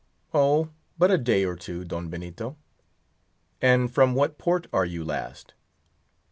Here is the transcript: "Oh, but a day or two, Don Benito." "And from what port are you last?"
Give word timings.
"Oh, 0.33 0.69
but 0.97 1.11
a 1.11 1.17
day 1.19 1.45
or 1.45 1.55
two, 1.55 1.85
Don 1.85 2.09
Benito." 2.09 2.57
"And 3.61 3.93
from 3.93 4.15
what 4.15 4.39
port 4.39 4.65
are 4.73 4.81
you 4.83 5.05
last?" 5.05 5.53